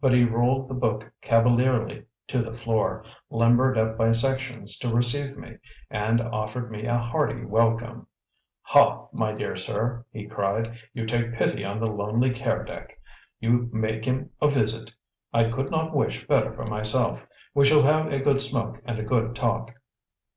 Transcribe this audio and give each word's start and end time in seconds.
But 0.00 0.12
he 0.12 0.22
rolled 0.22 0.68
the 0.68 0.74
book 0.74 1.10
cavalierly 1.20 2.04
to 2.28 2.40
the 2.40 2.52
floor, 2.52 3.04
limbered 3.30 3.76
up 3.76 3.98
by 3.98 4.12
sections 4.12 4.78
to 4.78 4.94
receive 4.94 5.36
me, 5.36 5.58
and 5.90 6.20
offered 6.20 6.70
me 6.70 6.84
a 6.86 6.96
hearty 6.96 7.44
welcome. 7.44 8.06
"Ha, 8.62 9.08
my 9.10 9.32
dear 9.32 9.56
sir," 9.56 10.04
he 10.12 10.28
cried, 10.28 10.76
"you 10.92 11.04
take 11.04 11.32
pity 11.34 11.64
on 11.64 11.80
the 11.80 11.88
lonely 11.90 12.30
Keredec; 12.30 12.92
you 13.40 13.68
make 13.72 14.04
him 14.04 14.30
a 14.40 14.46
visit. 14.48 14.92
I 15.32 15.50
could 15.50 15.72
not 15.72 15.96
wish 15.96 16.28
better 16.28 16.52
for 16.52 16.66
myself. 16.66 17.26
We 17.52 17.64
shall 17.64 17.82
have 17.82 18.12
a 18.12 18.20
good 18.20 18.40
smoke 18.40 18.80
and 18.84 19.00
a 19.00 19.04
good 19.04 19.34
talk." 19.34 19.74